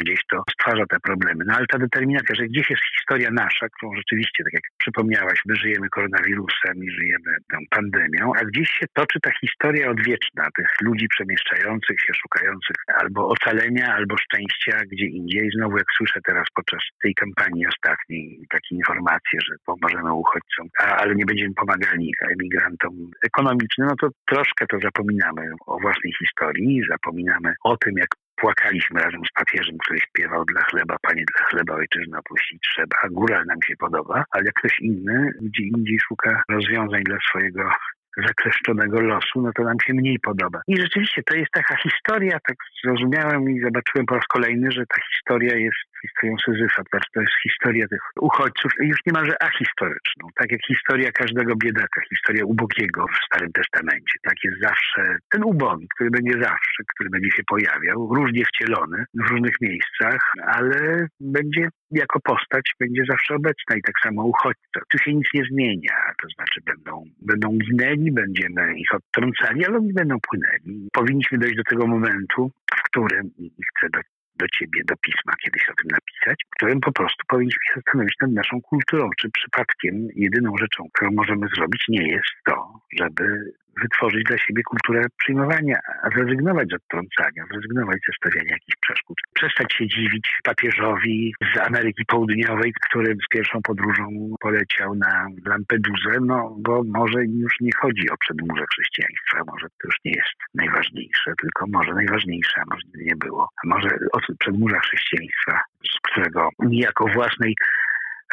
gdzieś 0.00 0.20
to 0.30 0.42
stwarza 0.50 0.86
te 0.86 1.00
problemy. 1.00 1.44
No 1.46 1.54
ale 1.56 1.66
ta 1.66 1.78
determinacja, 1.78 2.34
że 2.34 2.44
gdzieś 2.44 2.70
jest 2.70 2.82
historia 2.98 3.30
nasza, 3.30 3.66
którą 3.74 3.94
rzeczywiście, 3.96 4.44
tak 4.44 4.52
jak 4.52 4.62
przypomniałaś, 4.78 5.38
my 5.46 5.54
żyjemy 5.56 5.88
koronawirusem 5.88 6.74
i 6.84 6.90
żyjemy 6.90 7.30
tą 7.52 7.58
pandemią, 7.70 8.32
a 8.40 8.44
gdzieś 8.44 8.68
się 8.78 8.86
toczy 8.92 9.18
ta 9.22 9.30
historia 9.40 9.90
odwieczna 9.90 10.44
tych 10.56 10.68
ludzi 10.82 11.06
przemieszczających 11.08 12.00
się, 12.00 12.12
szukających 12.22 12.76
albo 13.00 13.28
ocalenia, 13.28 13.94
albo 13.94 14.16
szczęścia 14.16 14.76
gdzie 14.92 15.06
indziej. 15.06 15.50
Znowu 15.56 15.76
jak 15.76 15.86
słyszę 15.96 16.20
teraz 16.26 16.44
podczas 16.54 16.80
tej 17.02 17.14
kampanii 17.14 17.66
ostatniej 17.66 18.46
takie 18.50 18.74
informacje, 18.74 19.38
że 19.46 19.54
pomożemy 19.66 20.12
uchodźcom, 20.12 20.68
a, 20.80 20.84
ale 20.96 21.14
nie 21.14 21.26
będziemy 21.26 21.54
pomagali 21.54 22.12
emigrantom 22.32 22.92
ekonomicznym, 23.26 23.88
no 23.88 23.96
to 24.00 24.08
troszkę 24.26 24.66
to 24.66 24.78
zapominamy 24.78 25.42
o 25.66 25.80
własnej 25.80 26.12
historii, 26.18 26.82
zapominamy 26.90 27.54
o 27.64 27.76
tym, 27.76 27.94
jak 27.98 28.08
płakaliśmy 28.36 29.00
razem 29.00 29.20
z 29.30 29.32
papieżem, 29.32 29.78
który 29.78 30.00
śpiewał 30.00 30.44
dla 30.44 30.62
chleba, 30.62 30.96
panie 31.02 31.24
dla 31.24 31.46
chleba 31.46 31.74
ojczyzna 31.74 32.18
opuścić 32.18 32.60
trzeba. 32.62 32.96
Góral 33.10 33.44
nam 33.46 33.62
się 33.66 33.76
podoba, 33.76 34.24
ale 34.30 34.52
ktoś 34.52 34.80
inny 34.80 35.30
gdzie 35.42 35.62
indziej 35.62 35.98
szuka 36.08 36.42
rozwiązań 36.48 37.02
dla 37.02 37.18
swojego 37.28 37.70
zakleszczonego 38.16 39.00
losu, 39.00 39.40
no 39.42 39.50
to 39.52 39.62
nam 39.62 39.80
się 39.86 39.94
mniej 39.94 40.18
podoba. 40.18 40.60
I 40.68 40.76
rzeczywiście 40.80 41.22
to 41.22 41.36
jest 41.36 41.52
taka 41.52 41.76
historia, 41.76 42.38
tak 42.48 42.56
zrozumiałem 42.84 43.50
i 43.50 43.60
zobaczyłem 43.60 44.06
po 44.06 44.14
raz 44.14 44.24
kolejny, 44.26 44.72
że 44.72 44.82
ta 44.86 45.00
historia 45.12 45.56
jest 45.56 45.94
historią 46.02 46.36
Syzyfa, 46.44 46.82
znaczy 46.90 47.08
to 47.14 47.20
jest 47.20 47.32
historia 47.42 47.88
tych 47.88 48.00
uchodźców, 48.20 48.72
już 48.80 48.98
niemalże 49.06 49.42
ahistoryczną, 49.42 50.28
tak 50.34 50.52
jak 50.52 50.60
historia 50.66 51.12
każdego 51.12 51.52
biedaka, 51.56 52.00
historia 52.10 52.44
ubogiego 52.44 53.06
w 53.06 53.24
Starym 53.26 53.52
Testamencie. 53.52 54.14
Tak 54.22 54.34
jest 54.44 54.60
zawsze 54.60 55.16
ten 55.32 55.44
ubogi, 55.44 55.86
który 55.94 56.10
będzie 56.10 56.32
zawsze, 56.32 56.80
który 56.94 57.10
będzie 57.10 57.30
się 57.36 57.42
pojawiał, 57.48 58.14
różnie 58.14 58.44
wcielony 58.44 59.04
w 59.14 59.30
różnych 59.30 59.60
miejscach, 59.60 60.20
ale 60.56 61.06
będzie 61.20 61.68
jako 61.90 62.20
postać 62.20 62.64
będzie 62.80 63.02
zawsze 63.10 63.34
obecna 63.34 63.76
i 63.76 63.82
tak 63.82 63.94
samo 64.02 64.24
uchodźca. 64.24 64.80
Tu 64.88 64.98
się 64.98 65.14
nic 65.14 65.28
nie 65.34 65.44
zmienia, 65.50 65.96
to 66.22 66.28
znaczy 66.34 66.60
będą, 66.66 67.04
będą 67.22 67.58
ginęli, 67.58 68.03
będziemy 68.12 68.78
ich 68.78 68.94
odtrącali, 68.94 69.66
ale 69.66 69.76
oni 69.76 69.92
będą 69.92 70.16
płynęli. 70.28 70.88
Powinniśmy 70.92 71.38
dojść 71.38 71.56
do 71.56 71.64
tego 71.64 71.86
momentu, 71.86 72.50
w 72.76 72.82
którym, 72.82 73.30
i 73.38 73.50
chcę 73.50 73.88
do, 73.92 74.00
do 74.36 74.46
ciebie, 74.48 74.80
do 74.84 74.96
pisma 74.96 75.32
kiedyś 75.44 75.68
o 75.68 75.74
tym 75.74 75.90
napisać, 75.90 76.38
w 76.46 76.56
którym 76.56 76.80
po 76.80 76.92
prostu 76.92 77.22
powinniśmy 77.28 77.60
się 77.66 77.80
zastanowić 77.80 78.14
nad 78.20 78.30
naszą 78.30 78.60
kulturą, 78.60 79.10
czy 79.18 79.30
przypadkiem 79.30 80.08
jedyną 80.14 80.56
rzeczą, 80.60 80.84
którą 80.92 81.10
możemy 81.12 81.46
zrobić, 81.56 81.84
nie 81.88 82.08
jest 82.12 82.34
to, 82.46 82.80
żeby 83.00 83.52
wytworzyć 83.82 84.24
dla 84.24 84.38
siebie 84.38 84.62
kulturę 84.62 85.02
przyjmowania, 85.18 85.78
zrezygnować 86.14 86.68
z 86.70 86.74
odtrącania, 86.74 87.42
zrezygnować 87.50 87.98
ze 88.06 88.12
stawiania 88.16 88.52
jakichś 88.52 88.76
przeszkód. 88.80 89.16
Przestać 89.34 89.72
się 89.72 89.86
dziwić 89.86 90.38
papieżowi 90.44 91.34
z 91.54 91.58
Ameryki 91.58 92.04
Południowej, 92.04 92.72
który 92.86 93.16
z 93.24 93.28
pierwszą 93.30 93.62
podróżą 93.62 94.06
poleciał 94.40 94.94
na 94.94 95.26
Lampedusę, 95.46 96.12
no 96.20 96.56
bo 96.58 96.82
może 96.84 97.24
już 97.24 97.52
nie 97.60 97.70
chodzi 97.80 98.10
o 98.10 98.16
przedmurze 98.16 98.64
chrześcijaństwa, 98.72 99.38
może 99.52 99.66
to 99.68 99.82
już 99.84 99.96
nie 100.04 100.12
jest 100.12 100.38
najważniejsze, 100.54 101.32
tylko 101.40 101.66
może 101.68 101.94
najważniejsze, 101.94 102.60
a 102.60 102.64
może 102.70 102.82
nie 102.94 103.16
było. 103.16 103.48
A 103.64 103.68
może 103.68 103.88
o 104.12 104.18
przedmurza 104.38 104.80
chrześcijaństwa, 104.80 105.60
z 105.94 106.10
którego 106.10 106.48
niejako 106.58 107.06
własnej 107.14 107.54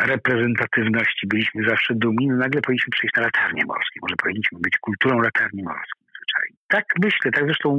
reprezentatywności 0.05 1.27
byliśmy 1.27 1.69
zawsze 1.69 1.95
dumni, 1.95 2.27
no 2.27 2.35
nagle 2.35 2.61
powinniśmy 2.61 2.91
przejść 2.91 3.15
na 3.15 3.21
latarnie 3.23 3.65
morskie. 3.65 3.99
Może 4.01 4.15
powinniśmy 4.15 4.59
być 4.59 4.77
kulturą 4.77 5.19
latarni 5.19 5.63
morskiej 5.63 6.01
zwyczajnie. 6.21 6.57
Tak 6.67 6.85
myślę, 7.05 7.31
tak 7.31 7.45
zresztą 7.45 7.69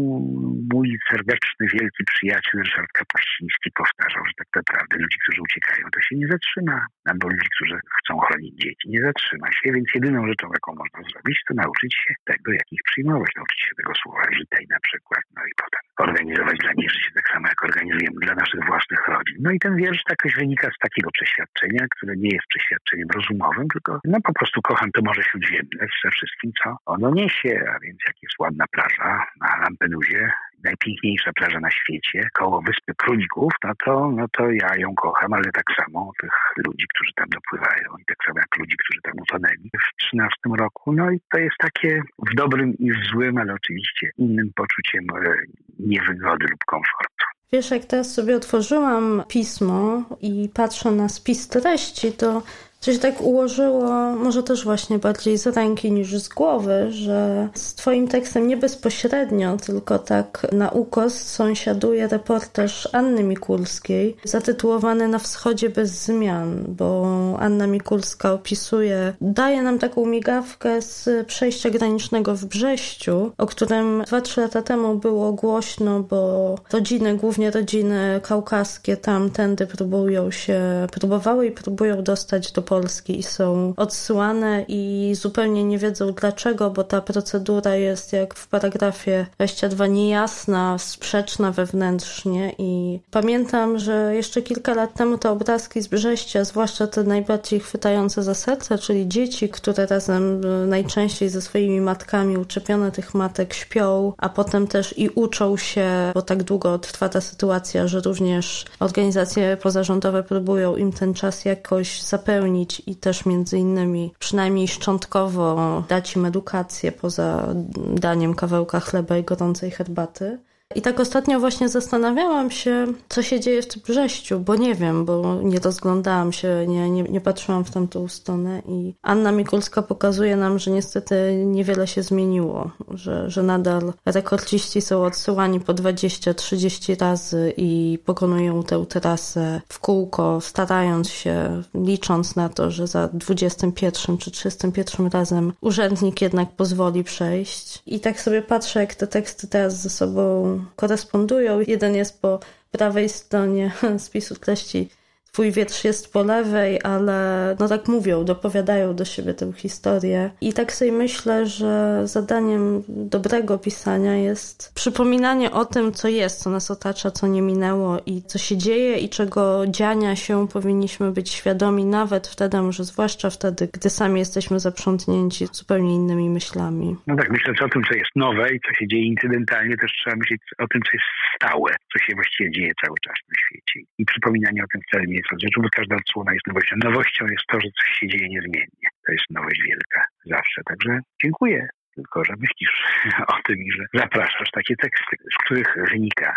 mój 0.73 0.99
serdeczny, 1.11 1.67
wielki 1.75 2.03
przyjaciel 2.05 2.61
Ryszard 2.65 2.93
Kapuściński 2.93 3.71
powtarzał, 3.81 4.23
że 4.27 4.35
tak 4.37 4.49
naprawdę 4.57 4.95
ludzi, 5.03 5.19
którzy 5.23 5.41
uciekają, 5.43 5.85
to 5.95 6.01
się 6.01 6.15
nie 6.17 6.27
zatrzyma. 6.27 6.87
Albo 7.11 7.29
ludzi, 7.29 7.49
którzy 7.57 7.77
chcą 7.99 8.19
chronić 8.19 8.55
dzieci, 8.63 8.85
nie 8.95 9.01
zatrzyma 9.09 9.49
się. 9.53 9.73
Więc 9.73 9.89
jedyną 9.95 10.27
rzeczą, 10.27 10.45
jaką 10.53 10.75
można 10.83 11.01
zrobić, 11.11 11.39
to 11.49 11.55
nauczyć 11.55 11.93
się 12.03 12.15
tego, 12.25 12.53
jak 12.53 12.69
ich 12.73 12.83
przyjmować. 12.89 13.31
Nauczyć 13.37 13.61
się 13.61 13.75
tego 13.77 13.93
słowa 14.03 14.23
witaj 14.41 14.65
na 14.71 14.81
przykład, 14.87 15.23
no 15.37 15.43
i 15.51 15.53
potem 15.63 15.83
organizować 16.05 16.57
dla 16.59 16.73
nich 16.73 16.91
życie 16.95 17.11
jak 17.49 17.65
organizujemy 17.65 18.17
dla 18.21 18.35
naszych 18.35 18.65
własnych 18.67 19.09
rodzin. 19.09 19.37
No 19.41 19.51
i 19.51 19.59
ten 19.59 19.77
wiersz 19.77 20.03
jakoś 20.09 20.35
wynika 20.35 20.69
z 20.77 20.79
takiego 20.79 21.11
przeświadczenia, 21.11 21.87
które 21.97 22.17
nie 22.17 22.31
jest 22.33 22.47
przeświadczeniem 22.49 23.09
rozumowym, 23.15 23.69
tylko 23.69 24.01
no 24.05 24.19
po 24.25 24.33
prostu 24.33 24.63
kocham 24.63 24.91
to 24.93 25.03
Morze 25.03 25.23
Śródziemne 25.23 25.87
ze 26.05 26.11
wszystkim, 26.11 26.53
co 26.63 26.77
ono 26.87 27.11
niesie, 27.11 27.65
a 27.75 27.79
więc 27.85 27.99
jak 28.07 28.17
jest 28.23 28.35
ładna 28.39 28.65
plaża 28.73 29.27
na 29.41 29.57
Lampedusie, 29.63 30.31
najpiękniejsza 30.65 31.33
plaża 31.33 31.61
na 31.61 31.71
świecie, 31.71 32.29
koło 32.33 32.63
Wyspy 32.63 32.93
Królików, 32.97 33.53
no 33.65 33.73
to, 33.85 34.11
no 34.11 34.27
to 34.29 34.51
ja 34.51 34.77
ją 34.77 34.95
kocham, 34.95 35.33
ale 35.33 35.45
tak 35.45 35.65
samo 35.77 36.13
tych 36.21 36.33
ludzi, 36.67 36.87
którzy 36.95 37.11
tam 37.17 37.29
dopływają 37.29 37.89
i 38.01 38.05
tak 38.05 38.17
samo 38.27 38.39
jak 38.39 38.59
ludzi, 38.59 38.77
którzy 38.77 39.01
tam 39.03 39.15
utonęli 39.23 39.71
w 39.87 39.97
13 39.97 40.37
roku. 40.59 40.93
No 40.93 41.11
i 41.11 41.21
to 41.33 41.39
jest 41.39 41.57
takie 41.59 42.03
w 42.31 42.35
dobrym 42.35 42.75
i 42.79 42.93
w 42.93 43.05
złym, 43.13 43.39
ale 43.39 43.55
oczywiście 43.55 44.11
innym 44.19 44.51
poczuciem 44.55 45.05
e, 45.11 45.35
niewygody 45.79 46.47
lub 46.51 46.65
komfortu. 46.67 47.27
Wiesz, 47.55 47.71
jak 47.71 47.85
teraz 47.85 48.13
sobie 48.13 48.37
otworzyłam 48.37 49.23
pismo 49.29 50.03
i 50.21 50.49
patrzę 50.55 50.91
na 50.91 51.09
spis 51.09 51.49
treści, 51.49 52.13
to 52.13 52.43
coś 52.83 52.99
tak 52.99 53.21
ułożyło, 53.21 54.13
może 54.17 54.43
też 54.43 54.65
właśnie 54.65 54.99
bardziej 54.99 55.39
z 55.39 55.47
ręki 55.47 55.93
niż 55.93 56.19
z 56.19 56.29
głowy, 56.29 56.87
że 56.91 57.49
z 57.55 57.75
Twoim 57.75 58.09
tekstem 58.09 58.49
nie 58.49 58.57
bezpośrednio, 58.57 59.57
tylko 59.57 59.99
tak 59.99 60.47
na 60.53 60.71
ukos 60.71 61.15
sąsiaduje 61.15 62.09
reportaż 62.09 62.89
Anny 62.93 63.23
Mikulskiej, 63.23 64.17
zatytułowany 64.25 65.09
Na 65.09 65.19
wschodzie 65.19 65.71
bez 65.71 65.91
zmian, 65.91 66.65
bo 66.69 67.07
Anna 67.39 67.67
Mikulska 67.67 68.33
opisuje, 68.33 69.13
daje 69.21 69.63
nam 69.63 69.79
taką 69.79 70.07
migawkę 70.07 70.83
z 70.83 71.27
przejścia 71.27 71.71
granicznego 71.71 72.35
w 72.35 72.45
Brześciu, 72.45 73.33
o 73.39 73.47
którym 73.47 74.03
2-3 74.03 74.41
lata 74.41 74.63
temu 74.63 74.95
było 74.95 75.33
głośno, 75.33 76.01
bo 76.01 76.55
rodziny, 76.73 77.17
głównie 77.17 77.51
rodziny 77.51 78.21
kaukaskie 78.23 78.97
tamtędy 78.97 79.67
próbują 79.67 80.31
się, 80.31 80.61
próbowały 80.93 81.47
i 81.47 81.51
próbują 81.51 82.03
dostać 82.03 82.53
do 82.53 82.63
Polski 82.73 83.19
i 83.19 83.23
są 83.23 83.75
odsyłane 83.77 84.65
i 84.69 85.13
zupełnie 85.15 85.65
nie 85.65 85.79
wiedzą 85.79 86.13
dlaczego, 86.13 86.71
bo 86.71 86.85
ta 86.85 87.01
procedura 87.01 87.77
jest 87.77 88.13
jak 88.13 88.35
w 88.35 88.49
paragrafie 88.49 89.27
22 89.35 89.87
niejasna, 89.87 90.79
sprzeczna 90.79 91.51
wewnętrznie 91.51 92.55
i 92.59 93.01
pamiętam, 93.11 93.79
że 93.79 94.15
jeszcze 94.15 94.43
kilka 94.43 94.75
lat 94.75 94.95
temu 94.95 95.19
te 95.19 95.31
obrazki 95.31 95.83
z 95.83 95.89
Brześcia, 95.89 96.45
zwłaszcza 96.45 96.87
te 96.87 97.05
najbardziej 97.05 97.61
chwytające 97.61 98.23
za 98.23 98.35
serce, 98.35 98.79
czyli 98.79 99.09
dzieci, 99.09 99.49
które 99.49 99.87
razem 99.87 100.41
e, 100.45 100.67
najczęściej 100.67 101.29
ze 101.29 101.43
swoimi 101.43 101.81
matkami 101.81 102.37
uczepione 102.37 102.93
tych 102.93 103.15
matek 103.15 103.55
śpią, 103.55 104.13
a 104.19 104.29
potem 104.29 104.67
też 104.67 104.99
i 104.99 105.09
uczą 105.09 105.57
się, 105.57 105.89
bo 106.15 106.23
tak 106.23 106.43
długo 106.43 106.79
trwa 106.79 107.09
ta 107.09 107.21
sytuacja, 107.21 107.89
że 107.89 108.01
również 108.01 108.65
organizacje 108.81 109.57
pozarządowe 109.57 110.23
próbują 110.23 110.77
im 110.77 110.93
ten 110.93 111.15
czas 111.15 111.45
jakoś 111.45 112.03
zapełnić 112.03 112.62
i 112.87 112.97
też 112.97 113.27
między 113.27 113.59
innymi 113.59 114.15
przynajmniej 114.19 114.69
szczątkowo 114.69 115.83
dać 115.89 116.17
im 116.17 116.25
edukację 116.25 116.93
poza 116.93 117.55
daniem 117.95 118.35
kawałka 118.35 118.81
chleba 118.81 119.19
i 119.19 119.25
gorącej 119.25 119.71
herbaty. 119.71 120.39
I 120.75 120.83
tak 120.83 121.01
ostatnio 121.01 121.41
właśnie 121.41 121.69
zastanawiałam 121.69 122.51
się, 122.51 122.87
co 123.09 123.23
się 123.23 123.41
dzieje 123.41 123.63
w 123.63 123.67
tym 123.67 123.83
Brześciu, 123.87 124.41
bo 124.41 124.57
nie 124.57 124.75
wiem, 124.75 125.05
bo 125.05 125.43
nie 125.43 125.59
rozglądałam 125.59 126.33
się, 126.33 126.65
nie, 126.69 126.91
nie, 126.91 127.03
nie 127.03 127.21
patrzyłam 127.21 127.65
w 127.65 127.71
tamtą 127.71 128.09
stronę 128.09 128.63
i 128.69 128.95
Anna 129.03 129.33
Mikulska 129.33 129.83
pokazuje 129.83 130.37
nam, 130.37 130.59
że 130.59 130.71
niestety 130.71 131.45
niewiele 131.47 131.87
się 131.87 132.03
zmieniło, 132.03 132.71
że, 132.91 133.31
że 133.31 133.43
nadal 133.43 133.93
rekordziści 134.05 134.81
są 134.81 135.05
odsyłani 135.05 135.61
po 135.61 135.75
20-30 135.75 137.01
razy 137.01 137.53
i 137.57 137.99
pokonują 138.05 138.63
tę 138.63 138.87
trasę 138.87 139.61
w 139.69 139.79
kółko, 139.79 140.41
starając 140.41 141.11
się, 141.11 141.63
licząc 141.75 142.37
na 142.37 142.49
to, 142.49 142.71
że 142.71 142.87
za 142.87 143.09
21 143.09 144.19
czy 144.19 144.31
31 144.31 145.07
razem 145.07 145.53
urzędnik 145.61 146.23
jednak 146.23 146.51
pozwoli 146.57 147.05
przejść. 147.05 147.83
I 147.87 148.01
tak 148.01 148.21
sobie 148.21 148.43
patrzę, 148.43 148.81
jak 148.81 148.95
te 148.95 149.07
teksty 149.07 149.47
teraz 149.47 149.81
ze 149.81 149.91
sobą 149.91 150.59
korespondują. 150.77 151.61
Jeden 151.61 151.95
jest 151.95 152.23
po 152.23 152.41
prawej 152.71 153.09
stronie 153.09 153.73
spisu 153.99 154.37
treści 154.37 154.89
twój 155.33 155.53
wiersz 155.53 155.85
jest 155.85 156.13
po 156.13 156.23
lewej, 156.23 156.81
ale 156.85 157.57
no 157.61 157.69
tak 157.69 157.89
mówią, 157.89 158.25
dopowiadają 158.25 158.97
do 158.97 159.05
siebie 159.05 159.35
tę 159.35 159.53
historię. 159.53 160.31
I 160.41 160.53
tak 160.53 160.73
sobie 160.73 160.93
myślę, 160.93 161.47
że 161.47 162.03
zadaniem 162.05 162.83
dobrego 162.89 163.59
pisania 163.59 164.17
jest 164.17 164.75
przypominanie 164.75 165.51
o 165.51 165.65
tym, 165.65 165.93
co 165.93 166.09
jest, 166.09 166.43
co 166.43 166.51
nas 166.51 166.71
otacza, 166.71 167.11
co 167.11 167.27
nie 167.27 167.43
minęło 167.43 167.99
i 168.07 168.23
co 168.23 168.39
się 168.39 168.57
dzieje 168.57 168.99
i 168.99 169.09
czego 169.09 169.65
dziania 169.67 170.17
się 170.17 170.49
powinniśmy 170.49 171.13
być 171.13 171.31
świadomi 171.31 171.85
nawet 171.85 172.27
wtedy, 172.27 172.61
może 172.61 172.85
zwłaszcza 172.85 173.31
wtedy, 173.31 173.69
gdy 173.73 173.91
sami 173.91 174.19
jesteśmy 174.19 174.61
zaprzątnięci 174.61 175.47
zupełnie 175.53 175.95
innymi 175.95 176.31
myślami. 176.31 176.97
No 177.07 177.17
tak, 177.17 177.31
myślę, 177.31 177.55
że 177.59 177.65
o 177.65 177.69
tym, 177.69 177.83
co 177.89 177.95
jest 177.95 178.11
nowe 178.17 178.55
i 178.55 178.61
co 178.61 178.75
się 178.75 178.87
dzieje 178.89 179.05
incydentalnie, 179.05 179.77
też 179.77 179.93
trzeba 179.93 180.17
myśleć 180.17 180.41
o 180.59 180.69
tym, 180.69 180.81
co 180.83 180.91
jest 180.93 181.07
stałe, 181.37 181.71
co 181.93 181.99
się 182.05 182.15
właściwie 182.15 182.51
dzieje 182.51 182.73
cały 182.85 182.97
czas 183.05 183.17
na 183.29 183.35
świecie. 183.47 183.87
I 183.99 184.05
przypominanie 184.05 184.65
o 184.65 184.67
tym 184.73 184.81
wcale 184.89 185.05
nie 185.07 185.22
rzeczy, 185.31 185.61
bo 185.63 185.69
każda 185.73 185.97
odsłona 185.97 186.33
jest 186.33 186.47
nowością. 186.47 186.77
Nowością 186.85 187.27
jest 187.27 187.47
to, 187.49 187.61
że 187.61 187.69
coś 187.79 187.99
się 187.99 188.09
dzieje 188.09 188.29
niezmiennie. 188.29 188.89
To 189.07 189.13
jest 189.13 189.31
nowość 189.31 189.61
wielka 189.69 190.05
zawsze. 190.27 190.63
Także 190.67 191.01
dziękuję. 191.23 191.69
Tylko, 191.95 192.25
że 192.25 192.33
myślisz 192.39 192.73
o 193.35 193.37
tym 193.47 193.57
i 193.57 193.73
że 193.73 193.85
zapraszasz 193.95 194.51
takie 194.51 194.77
teksty, 194.77 195.17
z 195.33 195.45
których 195.45 195.77
wynika 195.91 196.35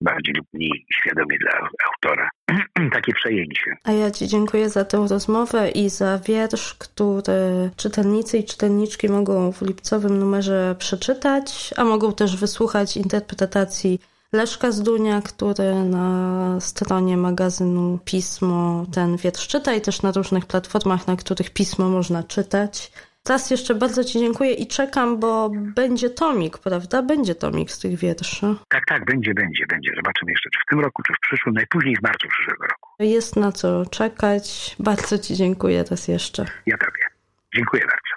bardziej 0.00 0.34
lub 0.34 0.46
mniej 0.52 0.86
świadomie 0.92 1.38
dla 1.38 1.68
autora 1.86 2.28
takie 2.96 3.12
przejęcie. 3.12 3.76
A 3.84 3.92
ja 3.92 4.10
Ci 4.10 4.28
dziękuję 4.28 4.68
za 4.68 4.84
tę 4.84 5.06
rozmowę 5.10 5.70
i 5.70 5.88
za 5.88 6.18
wiersz, 6.18 6.74
który 6.74 7.70
czytelnicy 7.76 8.38
i 8.38 8.44
czytelniczki 8.44 9.08
mogą 9.08 9.52
w 9.52 9.62
lipcowym 9.62 10.18
numerze 10.18 10.74
przeczytać, 10.78 11.74
a 11.76 11.84
mogą 11.84 12.14
też 12.14 12.36
wysłuchać 12.36 12.96
interpretacji 12.96 13.98
Leszka 14.32 14.72
Zdunia, 14.72 15.22
który 15.22 15.74
na 15.84 16.60
stronie 16.60 17.16
magazynu 17.16 17.98
Pismo 18.04 18.86
ten 18.94 19.16
wiersz 19.16 19.48
czyta 19.48 19.74
i 19.74 19.80
też 19.80 20.02
na 20.02 20.12
różnych 20.12 20.46
platformach, 20.46 21.06
na 21.06 21.16
których 21.16 21.50
pismo 21.50 21.88
można 21.88 22.22
czytać. 22.22 22.92
Teraz 23.22 23.50
jeszcze 23.50 23.74
bardzo 23.74 24.04
Ci 24.04 24.18
dziękuję 24.18 24.52
i 24.52 24.66
czekam, 24.66 25.20
bo 25.20 25.50
będzie 25.54 26.10
tomik, 26.10 26.58
prawda? 26.58 27.02
Będzie 27.02 27.34
tomik 27.34 27.70
z 27.70 27.78
tych 27.78 27.98
wierszy. 27.98 28.46
Tak, 28.68 28.86
tak, 28.86 29.04
będzie, 29.04 29.34
będzie, 29.34 29.66
będzie. 29.66 29.90
Zobaczymy 29.96 30.32
jeszcze, 30.32 30.50
czy 30.50 30.58
w 30.66 30.70
tym 30.70 30.80
roku, 30.80 31.02
czy 31.02 31.12
w 31.12 31.20
przyszłym, 31.20 31.54
najpóźniej 31.54 31.96
w 31.96 32.02
marcu 32.02 32.28
przyszłego 32.28 32.66
roku. 32.66 32.88
Jest 32.98 33.36
na 33.36 33.52
co 33.52 33.86
czekać. 33.86 34.76
Bardzo 34.78 35.18
Ci 35.18 35.34
dziękuję 35.34 35.84
raz 35.90 36.08
jeszcze. 36.08 36.46
Ja 36.66 36.78
Tobie. 36.78 37.02
Dziękuję 37.54 37.82
bardzo. 37.82 38.11